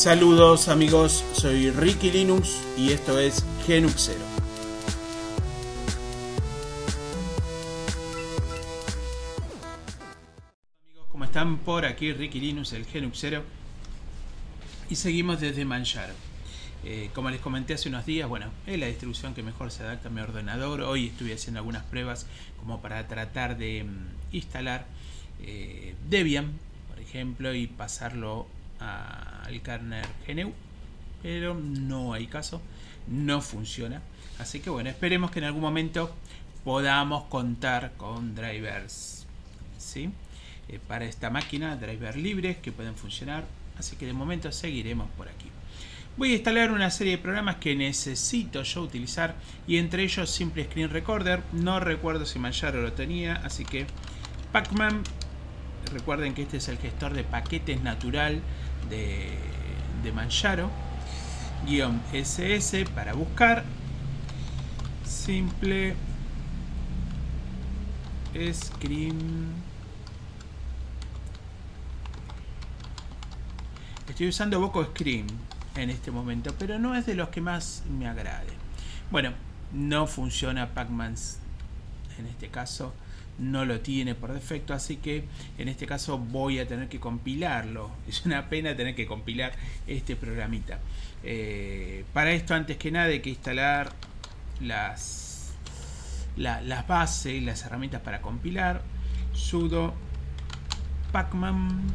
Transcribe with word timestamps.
Saludos 0.00 0.68
amigos, 0.68 1.22
soy 1.34 1.70
Ricky 1.70 2.10
Linux 2.10 2.62
y 2.74 2.90
esto 2.90 3.18
es 3.18 3.44
Genuxero. 3.66 4.24
Amigos, 10.86 11.06
¿cómo 11.12 11.24
están? 11.24 11.58
Por 11.58 11.84
aquí 11.84 12.14
Ricky 12.14 12.40
Linux, 12.40 12.72
el 12.72 12.86
Genuxero. 12.86 13.44
Y 14.88 14.96
seguimos 14.96 15.38
desde 15.38 15.66
Manjaro. 15.66 16.14
Eh, 16.82 17.10
como 17.14 17.28
les 17.28 17.42
comenté 17.42 17.74
hace 17.74 17.90
unos 17.90 18.06
días, 18.06 18.26
bueno, 18.26 18.46
es 18.66 18.78
la 18.78 18.86
distribución 18.86 19.34
que 19.34 19.42
mejor 19.42 19.70
se 19.70 19.82
adapta 19.82 20.08
a 20.08 20.10
mi 20.10 20.22
ordenador. 20.22 20.80
Hoy 20.80 21.08
estuve 21.08 21.34
haciendo 21.34 21.58
algunas 21.58 21.84
pruebas 21.84 22.24
como 22.58 22.80
para 22.80 23.06
tratar 23.06 23.58
de 23.58 23.84
mm, 23.84 24.34
instalar 24.34 24.86
eh, 25.42 25.94
Debian, 26.08 26.52
por 26.88 27.00
ejemplo, 27.00 27.52
y 27.52 27.66
pasarlo 27.66 28.46
al 29.50 29.62
kernel 29.62 30.04
GNU, 30.26 30.52
pero 31.22 31.54
no 31.54 32.12
hay 32.12 32.26
caso, 32.26 32.60
no 33.08 33.40
funciona. 33.40 34.02
Así 34.38 34.60
que 34.60 34.70
bueno, 34.70 34.88
esperemos 34.90 35.30
que 35.30 35.40
en 35.40 35.46
algún 35.46 35.62
momento 35.62 36.14
podamos 36.64 37.24
contar 37.24 37.92
con 37.96 38.34
drivers 38.34 39.26
¿sí? 39.78 40.10
Eh, 40.68 40.78
para 40.86 41.04
esta 41.04 41.30
máquina, 41.30 41.76
drivers 41.76 42.16
libres 42.16 42.58
que 42.58 42.72
pueden 42.72 42.94
funcionar. 42.94 43.44
Así 43.78 43.96
que 43.96 44.06
de 44.06 44.12
momento 44.12 44.52
seguiremos 44.52 45.08
por 45.16 45.28
aquí. 45.28 45.46
Voy 46.16 46.32
a 46.32 46.34
instalar 46.34 46.70
una 46.70 46.90
serie 46.90 47.16
de 47.16 47.22
programas 47.22 47.56
que 47.56 47.74
necesito 47.74 48.62
yo 48.62 48.82
utilizar 48.82 49.34
y 49.66 49.78
entre 49.78 50.02
ellos 50.02 50.30
Simple 50.30 50.64
Screen 50.64 50.90
Recorder. 50.90 51.42
No 51.52 51.80
recuerdo 51.80 52.26
si 52.26 52.38
Manjaro 52.38 52.82
lo 52.82 52.92
tenía, 52.92 53.36
así 53.36 53.64
que 53.64 53.86
Pacman. 54.52 55.02
Recuerden 55.92 56.34
que 56.34 56.42
este 56.42 56.58
es 56.58 56.68
el 56.68 56.78
gestor 56.78 57.14
de 57.14 57.24
paquetes 57.24 57.80
natural 57.82 58.42
de, 58.88 59.38
de 60.02 60.12
Manjaro. 60.12 60.70
Guión 61.66 62.00
SS 62.12 62.86
para 62.94 63.12
buscar. 63.12 63.64
Simple 65.04 65.94
Screen. 68.52 69.70
Estoy 74.08 74.28
usando 74.28 74.60
Boco 74.60 74.84
Screen 74.84 75.26
en 75.76 75.90
este 75.90 76.10
momento, 76.10 76.54
pero 76.58 76.78
no 76.78 76.94
es 76.94 77.06
de 77.06 77.14
los 77.14 77.28
que 77.28 77.40
más 77.40 77.82
me 77.88 78.08
agrade. 78.08 78.52
Bueno, 79.10 79.32
no 79.72 80.06
funciona 80.06 80.74
Pacman 80.74 81.14
en 82.18 82.26
este 82.26 82.48
caso, 82.48 82.92
no 83.40 83.64
lo 83.64 83.80
tiene 83.80 84.14
por 84.14 84.32
defecto, 84.32 84.74
así 84.74 84.96
que 84.96 85.24
en 85.58 85.68
este 85.68 85.86
caso 85.86 86.18
voy 86.18 86.58
a 86.58 86.68
tener 86.68 86.88
que 86.88 87.00
compilarlo. 87.00 87.90
Es 88.08 88.24
una 88.26 88.48
pena 88.48 88.76
tener 88.76 88.94
que 88.94 89.06
compilar 89.06 89.52
este 89.86 90.16
programita. 90.16 90.78
Eh, 91.22 92.04
para 92.12 92.32
esto, 92.32 92.54
antes 92.54 92.76
que 92.76 92.90
nada, 92.90 93.06
hay 93.06 93.20
que 93.20 93.30
instalar 93.30 93.92
las, 94.60 95.54
las 96.36 96.86
bases, 96.86 97.42
las 97.42 97.64
herramientas 97.64 98.02
para 98.02 98.20
compilar. 98.20 98.82
sudo 99.32 99.94
pacman 101.12 101.92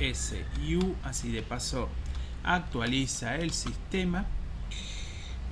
SU, 0.00 0.94
así 1.02 1.32
de 1.32 1.42
paso 1.42 1.88
actualiza 2.44 3.36
el 3.36 3.50
sistema. 3.50 4.26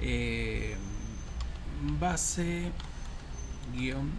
Eh, 0.01 0.77
base 1.99 2.71
guion 3.75 4.11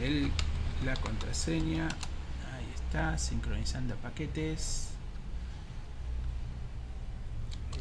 el, 0.00 0.30
la 0.84 0.96
contraseña 0.96 1.86
ahí 1.86 2.66
está 2.74 3.18
sincronizando 3.18 3.94
paquetes. 3.96 4.88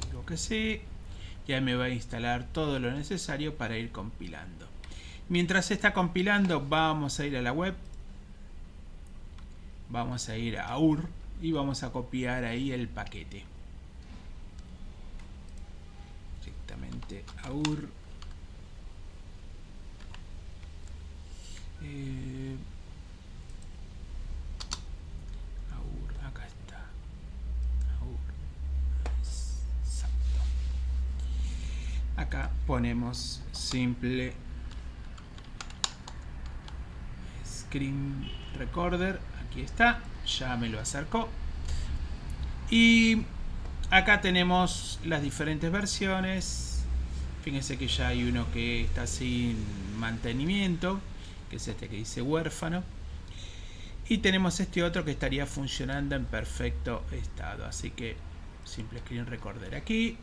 Digo 0.07 0.25
que 0.25 0.37
sí. 0.37 0.81
Ya 1.47 1.59
me 1.59 1.75
va 1.75 1.85
a 1.85 1.89
instalar 1.89 2.45
todo 2.45 2.79
lo 2.79 2.91
necesario 2.91 3.57
para 3.57 3.77
ir 3.77 3.91
compilando. 3.91 4.67
Mientras 5.27 5.71
está 5.71 5.93
compilando, 5.93 6.61
vamos 6.61 7.19
a 7.19 7.25
ir 7.25 7.35
a 7.35 7.41
la 7.41 7.51
web. 7.51 7.73
Vamos 9.89 10.29
a 10.29 10.37
ir 10.37 10.59
a 10.59 10.77
UR 10.77 11.20
y 11.41 11.51
vamos 11.51 11.81
a 11.83 11.91
copiar 11.91 12.43
ahí 12.43 12.71
el 12.71 12.87
paquete. 12.87 13.43
Directamente 16.39 17.25
a 17.43 17.51
UR. 17.51 17.89
Eh, 21.83 22.55
acá 26.23 26.45
está. 26.45 26.85
Acá 32.17 32.51
ponemos 32.67 33.41
simple 33.51 34.33
Screen 37.43 38.29
Recorder. 38.59 39.19
Aquí 39.51 39.63
está, 39.63 39.99
ya 40.25 40.55
me 40.55 40.69
lo 40.69 40.79
acercó. 40.79 41.27
Y 42.69 43.23
acá 43.89 44.21
tenemos 44.21 44.97
las 45.03 45.21
diferentes 45.21 45.69
versiones. 45.69 46.85
Fíjense 47.43 47.77
que 47.77 47.89
ya 47.89 48.07
hay 48.07 48.23
uno 48.23 48.45
que 48.53 48.81
está 48.81 49.05
sin 49.07 49.57
mantenimiento, 49.99 51.01
que 51.49 51.57
es 51.57 51.67
este 51.67 51.89
que 51.89 51.97
dice 51.97 52.21
huérfano. 52.21 52.81
Y 54.07 54.19
tenemos 54.19 54.57
este 54.61 54.83
otro 54.83 55.03
que 55.03 55.11
estaría 55.11 55.45
funcionando 55.45 56.15
en 56.15 56.23
perfecto 56.23 57.03
estado. 57.11 57.65
Así 57.65 57.91
que 57.91 58.15
simple 58.63 58.99
screen 58.99 59.25
recorder 59.25 59.75
aquí. 59.75 60.17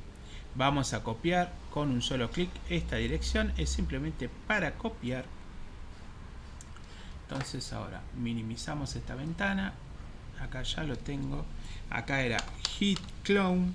Vamos 0.55 0.95
a 0.95 1.03
copiar 1.03 1.53
con 1.71 1.91
un 1.91 2.01
solo 2.01 2.31
clic 2.31 2.49
esta 2.71 2.97
dirección. 2.97 3.53
Es 3.59 3.69
simplemente 3.69 4.31
para 4.47 4.77
copiar 4.77 5.27
entonces 7.31 7.75
ahora 7.75 8.01
minimizamos 8.17 8.97
esta 8.97 9.15
ventana. 9.15 9.75
Acá 10.41 10.63
ya 10.63 10.83
lo 10.83 10.97
tengo. 10.97 11.45
Acá 11.91 12.23
era 12.23 12.43
hit 12.79 12.99
clone. 13.23 13.73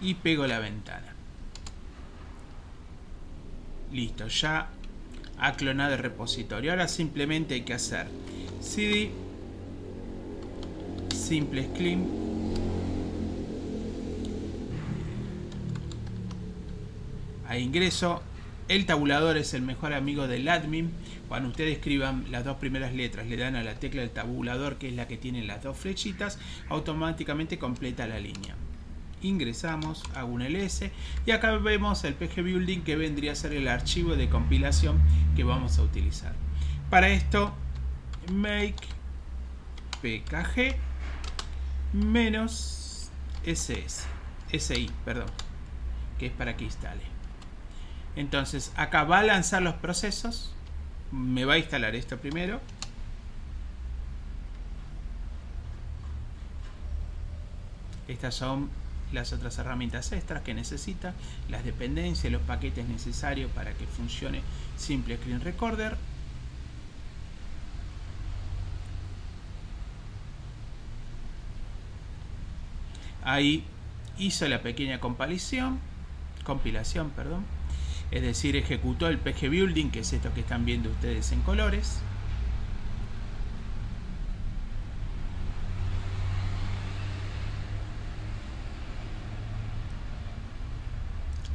Y 0.00 0.14
pego 0.14 0.46
la 0.46 0.60
ventana. 0.60 1.12
Listo 3.90 4.28
ya 4.28 4.68
ha 5.38 5.52
clonado 5.54 5.94
el 5.94 5.98
repositorio. 5.98 6.70
Ahora 6.70 6.86
simplemente 6.86 7.54
hay 7.54 7.62
que 7.62 7.74
hacer 7.74 8.06
cd 8.62 9.10
simple 11.12 11.68
clean 11.72 12.06
a 17.50 17.58
ingreso. 17.58 18.22
El 18.68 18.86
tabulador 18.86 19.36
es 19.36 19.54
el 19.54 19.62
mejor 19.62 19.92
amigo 19.92 20.28
del 20.28 20.48
admin. 20.48 20.92
Cuando 21.28 21.48
ustedes 21.48 21.76
escriban 21.76 22.24
las 22.30 22.44
dos 22.44 22.58
primeras 22.58 22.94
letras, 22.94 23.26
le 23.26 23.36
dan 23.36 23.56
a 23.56 23.64
la 23.64 23.74
tecla 23.74 24.02
del 24.02 24.10
tabulador, 24.10 24.76
que 24.76 24.88
es 24.88 24.94
la 24.94 25.08
que 25.08 25.16
tiene 25.16 25.42
las 25.42 25.64
dos 25.64 25.76
flechitas, 25.76 26.38
automáticamente 26.68 27.58
completa 27.58 28.06
la 28.06 28.20
línea. 28.20 28.54
Ingresamos, 29.20 30.04
hago 30.14 30.32
un 30.32 30.42
ls 30.42 30.84
y 31.26 31.32
acá 31.32 31.50
vemos 31.56 32.04
el 32.04 32.14
pg 32.14 32.42
building 32.42 32.82
que 32.82 32.94
vendría 32.94 33.32
a 33.32 33.34
ser 33.34 33.52
el 33.52 33.66
archivo 33.66 34.14
de 34.14 34.30
compilación 34.30 35.00
que 35.34 35.42
vamos 35.42 35.78
a 35.78 35.82
utilizar. 35.82 36.34
Para 36.88 37.08
esto, 37.08 37.52
make 38.32 38.76
pkg 40.00 40.76
menos 41.92 43.10
ss, 43.44 44.06
si, 44.56 44.90
perdón, 45.04 45.28
que 46.16 46.26
es 46.26 46.32
para 46.32 46.56
que 46.56 46.64
instale. 46.64 47.09
Entonces 48.16 48.72
acá 48.76 49.04
va 49.04 49.20
a 49.20 49.22
lanzar 49.22 49.62
los 49.62 49.74
procesos. 49.74 50.52
Me 51.12 51.44
va 51.44 51.54
a 51.54 51.58
instalar 51.58 51.94
esto 51.94 52.16
primero. 52.18 52.60
Estas 58.08 58.34
son 58.34 58.68
las 59.12 59.32
otras 59.32 59.58
herramientas 59.58 60.12
extras 60.12 60.42
que 60.42 60.54
necesita, 60.54 61.14
las 61.48 61.64
dependencias, 61.64 62.32
los 62.32 62.42
paquetes 62.42 62.86
necesarios 62.88 63.50
para 63.52 63.72
que 63.72 63.86
funcione 63.86 64.42
Simple 64.76 65.16
Screen 65.16 65.40
Recorder. 65.40 65.96
Ahí 73.22 73.64
hizo 74.18 74.48
la 74.48 74.60
pequeña 74.60 74.98
compilación, 74.98 75.78
compilación, 76.44 77.10
perdón 77.10 77.59
es 78.10 78.22
decir, 78.22 78.56
ejecutó 78.56 79.08
el 79.08 79.18
PG 79.18 79.48
Building, 79.50 79.90
que 79.90 80.00
es 80.00 80.12
esto 80.12 80.32
que 80.34 80.40
están 80.40 80.64
viendo 80.64 80.90
ustedes 80.90 81.30
en 81.32 81.42
colores. 81.42 82.02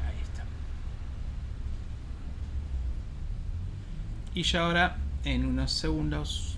Ahí 0.05 0.17
está. 0.21 0.45
Y 4.33 4.43
ya 4.43 4.61
ahora, 4.65 4.97
en 5.23 5.45
unos 5.45 5.71
segundos, 5.71 6.57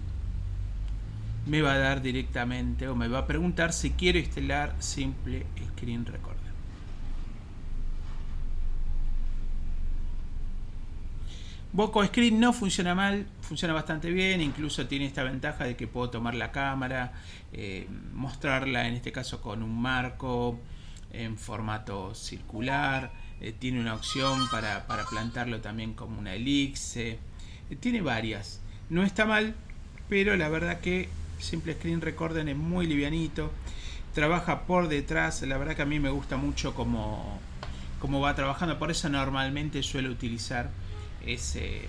me 1.45 1.61
va 1.61 1.73
a 1.73 1.77
dar 1.77 2.01
directamente 2.01 2.87
o 2.87 2.95
me 2.95 3.07
va 3.07 3.19
a 3.19 3.27
preguntar 3.27 3.73
si 3.73 3.91
quiero 3.91 4.19
instalar 4.19 4.75
simple 4.79 5.45
screen 5.75 6.05
record. 6.05 6.46
Boco 11.73 12.03
Screen 12.05 12.39
no 12.39 12.53
funciona 12.53 12.95
mal, 12.95 13.27
funciona 13.41 13.73
bastante 13.73 14.09
bien, 14.09 14.41
incluso 14.41 14.87
tiene 14.87 15.05
esta 15.05 15.23
ventaja 15.23 15.65
de 15.65 15.75
que 15.75 15.85
puedo 15.85 16.09
tomar 16.09 16.33
la 16.33 16.51
cámara, 16.51 17.11
eh, 17.51 17.87
mostrarla 18.13 18.87
en 18.87 18.93
este 18.95 19.11
caso 19.11 19.41
con 19.41 19.61
un 19.61 19.81
marco 19.81 20.59
en 21.11 21.37
formato 21.37 22.15
circular, 22.15 23.11
eh, 23.41 23.51
tiene 23.51 23.81
una 23.81 23.95
opción 23.95 24.47
para, 24.49 24.85
plantarlo 25.09 25.59
también 25.59 25.93
como 25.93 26.17
una 26.17 26.35
elixir, 26.35 27.19
eh, 27.69 27.75
tiene 27.77 28.01
varias, 28.01 28.61
no 28.89 29.03
está 29.03 29.25
mal, 29.25 29.53
pero 30.07 30.37
la 30.37 30.47
verdad 30.47 30.79
que 30.79 31.09
Simple 31.37 31.73
Screen 31.73 31.99
Recorder 31.99 32.47
es 32.47 32.55
muy 32.55 32.87
livianito, 32.87 33.51
trabaja 34.13 34.61
por 34.61 34.87
detrás, 34.87 35.41
la 35.41 35.57
verdad 35.57 35.75
que 35.75 35.81
a 35.81 35.85
mí 35.85 35.99
me 35.99 36.09
gusta 36.09 36.37
mucho 36.37 36.73
cómo, 36.73 37.39
cómo 37.99 38.21
va 38.21 38.35
trabajando, 38.35 38.79
por 38.79 38.89
eso 38.89 39.09
normalmente 39.09 39.83
suelo 39.83 40.09
utilizar 40.09 40.71
ese, 41.25 41.81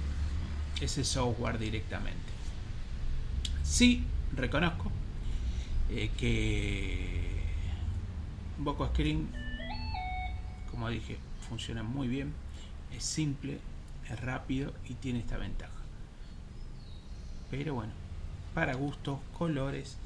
ese 0.80 1.04
software 1.04 1.58
directamente. 1.58 2.32
Sí, 3.62 4.04
reconozco 4.34 4.90
eh, 5.90 6.10
que 6.16 7.42
Boco 8.58 8.86
Screen, 8.88 9.28
como 10.70 10.88
dije, 10.88 11.18
funciona 11.48 11.82
muy 11.82 12.08
bien, 12.08 12.32
es 12.96 13.04
simple, 13.04 13.58
es 14.10 14.20
rápido 14.20 14.72
y 14.88 14.94
tiene 14.94 15.20
esta 15.20 15.36
ventaja. 15.36 15.72
Pero 17.50 17.74
bueno, 17.74 17.92
para 18.54 18.74
gustos, 18.74 19.20
colores 19.36 19.96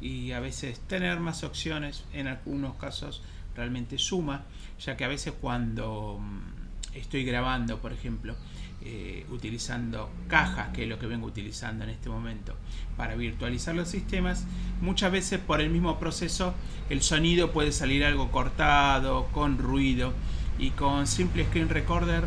y 0.00 0.32
a 0.32 0.40
veces 0.40 0.80
tener 0.80 1.20
más 1.20 1.42
opciones 1.42 2.04
en 2.12 2.26
algunos 2.28 2.76
casos 2.76 3.22
realmente 3.54 3.98
suma, 3.98 4.44
ya 4.78 4.96
que 4.96 5.04
a 5.04 5.08
veces 5.08 5.34
cuando 5.40 6.18
mm, 6.20 6.55
estoy 6.98 7.24
grabando, 7.24 7.78
por 7.78 7.92
ejemplo, 7.92 8.34
eh, 8.82 9.26
utilizando 9.30 10.10
cajas, 10.28 10.68
que 10.70 10.84
es 10.84 10.88
lo 10.88 10.98
que 10.98 11.06
vengo 11.06 11.26
utilizando 11.26 11.84
en 11.84 11.90
este 11.90 12.08
momento, 12.08 12.54
para 12.96 13.14
virtualizar 13.16 13.74
los 13.74 13.88
sistemas, 13.88 14.44
muchas 14.80 15.12
veces 15.12 15.40
por 15.40 15.60
el 15.60 15.70
mismo 15.70 15.98
proceso 15.98 16.54
el 16.90 17.02
sonido 17.02 17.52
puede 17.52 17.72
salir 17.72 18.04
algo 18.04 18.30
cortado, 18.30 19.26
con 19.32 19.58
ruido, 19.58 20.12
y 20.58 20.70
con 20.70 21.06
Simple 21.06 21.44
Screen 21.44 21.68
Recorder 21.68 22.26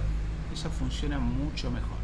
eso 0.53 0.69
funciona 0.69 1.19
mucho 1.19 1.71
mejor. 1.71 1.99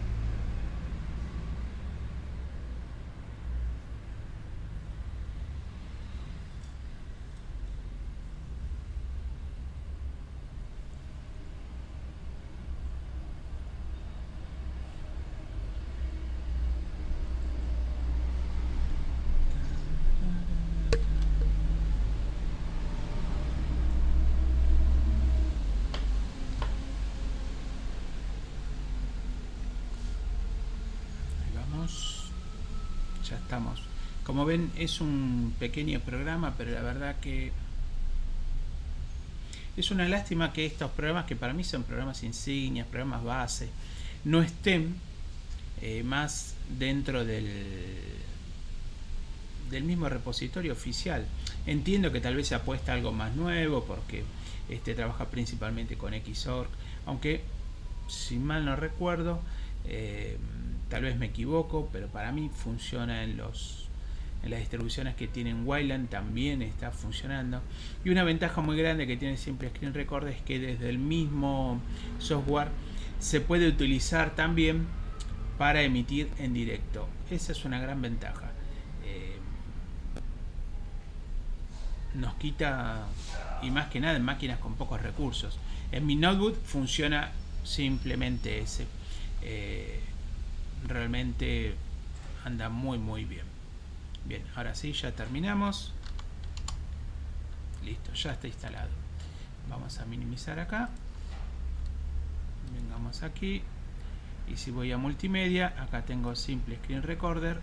ya 33.30 33.38
Como 34.24 34.46
ven, 34.46 34.72
es 34.76 35.02
un 35.02 35.54
pequeño 35.60 36.00
programa, 36.00 36.56
pero 36.58 36.72
la 36.72 36.82
verdad 36.82 37.16
que 37.22 37.52
es 39.78 39.92
una 39.92 40.08
lástima 40.08 40.54
que 40.54 40.66
estos 40.66 40.92
programas, 40.92 41.26
que 41.26 41.36
para 41.36 41.54
mí 41.54 41.64
son 41.64 41.84
programas 41.84 42.24
insignias, 42.24 42.88
programas 42.88 43.24
base, 43.24 43.70
no 44.24 44.42
estén 44.42 44.96
eh, 45.82 46.02
más 46.04 46.56
dentro 46.80 47.26
del, 47.26 47.52
del 49.70 49.84
mismo 49.84 50.10
repositorio 50.10 50.74
oficial. 50.74 51.26
Entiendo 51.66 52.12
que 52.12 52.22
tal 52.22 52.36
vez 52.36 52.48
se 52.48 52.56
apuesta 52.56 52.94
algo 52.94 53.12
más 53.12 53.36
nuevo 53.36 53.84
porque 53.84 54.24
este 54.70 54.96
trabaja 54.96 55.26
principalmente 55.30 55.98
con 55.98 56.14
Xorg, 56.14 56.70
aunque 57.06 57.42
si 58.08 58.38
mal 58.38 58.66
no 58.66 58.76
recuerdo, 58.76 59.40
eh, 59.86 60.38
tal 60.90 61.04
vez 61.04 61.18
me 61.18 61.28
equivoco, 61.28 61.90
pero 61.92 62.08
para 62.08 62.32
mí 62.32 62.50
funciona 62.54 63.24
en 63.24 63.38
los 63.38 63.86
en 64.46 64.52
las 64.52 64.60
distribuciones 64.60 65.16
que 65.16 65.28
tienen 65.28 65.68
Wayland 65.68 66.10
también 66.10 66.62
está 66.62 66.92
funcionando. 66.92 67.62
Y 68.04 68.12
una 68.12 68.24
ventaja 68.24 68.62
muy 68.62 68.78
grande 68.78 69.08
que 69.08 69.18
tiene 69.18 69.38
Simple 69.38 69.70
Screen 69.70 69.94
Record 69.94 70.28
es 70.28 70.40
que 70.44 70.60
desde 70.60 70.88
el 70.88 71.00
mismo 71.00 71.82
software 72.20 72.68
se 73.20 73.42
puede 73.42 73.68
utilizar 73.68 74.36
también 74.36 74.86
para 75.58 75.82
emitir 75.82 76.30
en 76.38 76.54
directo. 76.54 77.08
Esa 77.32 77.54
es 77.54 77.66
una 77.66 77.80
gran 77.80 78.04
ventaja. 78.04 78.52
Eh, 79.04 79.38
nos 82.14 82.36
quita, 82.36 83.08
y 83.64 83.72
más 83.72 83.88
que 83.88 84.00
nada 84.00 84.16
en 84.16 84.24
máquinas 84.24 84.60
con 84.60 84.76
pocos 84.76 85.02
recursos. 85.02 85.58
En 85.92 86.06
mi 86.06 86.16
notebook 86.16 86.56
funciona 86.64 87.32
simplemente 87.64 88.60
ese. 88.60 88.86
Eh, 89.42 90.02
realmente 90.88 91.76
anda 92.44 92.70
muy 92.70 92.98
muy 92.98 93.26
bien. 93.26 93.46
Bien 94.26 94.44
ahora 94.56 94.76
sí 94.76 94.94
ya 94.94 95.12
terminamos. 95.12 95.94
Listo 97.84 98.14
ya 98.14 98.32
está 98.32 98.48
instalado. 98.48 98.90
Vamos 99.70 100.00
a 100.00 100.06
minimizar 100.06 100.60
acá. 100.60 100.90
Vengamos 102.74 103.24
aquí. 103.24 103.62
Y 104.52 104.58
si 104.58 104.72
voy 104.72 104.92
a 104.92 104.98
multimedia 104.98 105.74
acá 105.80 106.04
tengo 106.04 106.36
simple 106.36 106.78
screen 106.78 107.04
recorder. 107.04 107.60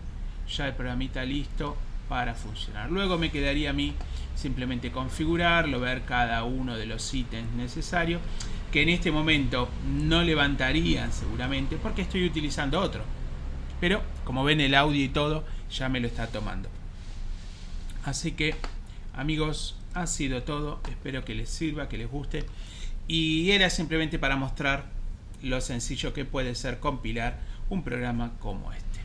Ya 0.49 0.67
el 0.67 0.73
programita 0.73 1.23
listo 1.23 1.77
para 2.09 2.35
funcionar. 2.35 2.91
Luego 2.91 3.17
me 3.17 3.31
quedaría 3.31 3.69
a 3.69 3.73
mí 3.73 3.93
simplemente 4.35 4.91
configurarlo 4.91 5.79
ver 5.79 6.03
cada 6.03 6.43
uno 6.43 6.75
de 6.75 6.85
los 6.85 7.13
ítems 7.13 7.51
necesarios 7.53 8.21
que 8.73 8.81
en 8.81 8.89
este 8.89 9.11
momento 9.11 9.69
no 9.87 10.23
levantarían 10.23 11.13
seguramente 11.13 11.77
porque 11.77 12.01
estoy 12.01 12.25
utilizando 12.25 12.81
otro. 12.81 13.03
Pero 13.79 14.01
como 14.25 14.43
ven 14.43 14.59
el 14.61 14.73
audio 14.73 15.03
y 15.03 15.09
todo 15.09 15.45
ya 15.71 15.89
me 15.89 15.99
lo 15.99 16.07
está 16.07 16.25
tomando. 16.25 16.69
Así 18.03 18.31
que 18.31 18.55
amigos, 19.13 19.77
ha 19.93 20.07
sido 20.07 20.41
todo. 20.41 20.81
Espero 20.89 21.23
que 21.23 21.35
les 21.35 21.49
sirva, 21.49 21.87
que 21.87 21.99
les 21.99 22.09
guste. 22.09 22.45
Y 23.07 23.51
era 23.51 23.69
simplemente 23.69 24.17
para 24.17 24.37
mostrar 24.37 24.85
lo 25.43 25.61
sencillo 25.61 26.11
que 26.11 26.25
puede 26.25 26.55
ser 26.55 26.79
compilar 26.79 27.37
un 27.69 27.83
programa 27.83 28.31
como 28.39 28.73
este. 28.73 29.01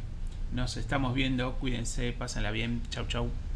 Nos 0.54 0.78
estamos 0.78 1.12
viendo, 1.12 1.56
cuídense, 1.56 2.12
pásenla 2.12 2.52
bien. 2.52 2.80
Chau 2.88 3.06
chau. 3.06 3.47